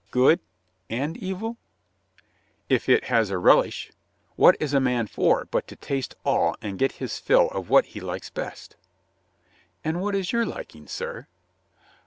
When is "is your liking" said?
10.15-10.87